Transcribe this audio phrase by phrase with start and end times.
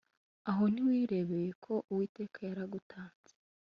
[0.49, 3.33] Aho ntiwirebeye ko Uwiteka yari agutanze